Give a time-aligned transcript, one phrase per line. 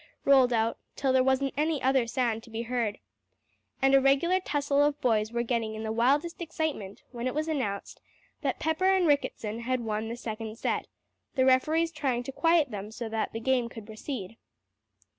[0.25, 2.97] rolled out, till there wasn't any other sound to be heard.
[3.83, 7.47] And a regular tussle of boys were getting in the wildest excitement when it was
[7.47, 8.01] announced
[8.41, 10.87] that Pepper and Ricketson had won the second set,
[11.35, 14.37] the referees trying to quiet them so that the game could proceed.